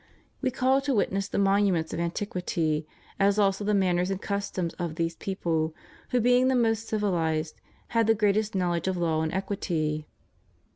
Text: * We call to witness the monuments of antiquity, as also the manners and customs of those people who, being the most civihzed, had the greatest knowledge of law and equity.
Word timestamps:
* 0.23 0.41
We 0.41 0.49
call 0.49 0.81
to 0.81 0.95
witness 0.95 1.27
the 1.27 1.37
monuments 1.37 1.93
of 1.93 1.99
antiquity, 1.99 2.87
as 3.19 3.37
also 3.37 3.63
the 3.63 3.75
manners 3.75 4.09
and 4.09 4.19
customs 4.19 4.73
of 4.79 4.95
those 4.95 5.15
people 5.15 5.75
who, 6.09 6.19
being 6.19 6.47
the 6.47 6.55
most 6.55 6.89
civihzed, 6.89 7.53
had 7.89 8.07
the 8.07 8.15
greatest 8.15 8.55
knowledge 8.55 8.87
of 8.87 8.97
law 8.97 9.21
and 9.21 9.31
equity. 9.31 10.07